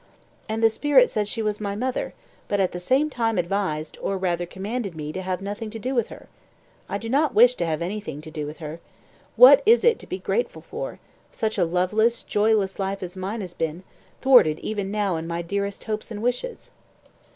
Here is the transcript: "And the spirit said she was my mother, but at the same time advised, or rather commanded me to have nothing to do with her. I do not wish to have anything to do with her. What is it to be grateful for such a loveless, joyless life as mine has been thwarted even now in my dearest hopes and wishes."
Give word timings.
"And 0.49 0.63
the 0.63 0.71
spirit 0.71 1.11
said 1.11 1.27
she 1.27 1.43
was 1.43 1.61
my 1.61 1.75
mother, 1.75 2.15
but 2.47 2.59
at 2.59 2.71
the 2.71 2.79
same 2.79 3.11
time 3.11 3.37
advised, 3.37 3.99
or 4.01 4.17
rather 4.17 4.47
commanded 4.47 4.95
me 4.95 5.13
to 5.13 5.21
have 5.21 5.43
nothing 5.43 5.69
to 5.69 5.77
do 5.77 5.93
with 5.93 6.07
her. 6.07 6.27
I 6.89 6.97
do 6.97 7.07
not 7.07 7.35
wish 7.35 7.53
to 7.57 7.67
have 7.67 7.83
anything 7.83 8.19
to 8.21 8.31
do 8.31 8.47
with 8.47 8.57
her. 8.57 8.79
What 9.35 9.61
is 9.63 9.83
it 9.83 9.99
to 9.99 10.07
be 10.09 10.17
grateful 10.17 10.63
for 10.63 10.97
such 11.31 11.59
a 11.59 11.65
loveless, 11.65 12.23
joyless 12.23 12.79
life 12.79 13.03
as 13.03 13.15
mine 13.15 13.41
has 13.41 13.53
been 13.53 13.83
thwarted 14.21 14.57
even 14.61 14.89
now 14.89 15.17
in 15.17 15.27
my 15.27 15.43
dearest 15.43 15.83
hopes 15.83 16.09
and 16.09 16.23
wishes." 16.23 16.71